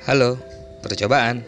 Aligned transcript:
Halo, 0.00 0.40
percobaan. 0.80 1.44